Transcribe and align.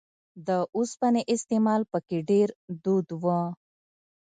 د 0.47 0.49
اوسپنې 0.77 1.21
استعمال 1.33 1.81
په 1.91 1.99
کې 2.07 2.17
ډېر 2.29 2.47
دود 2.83 3.07
و 3.21 3.25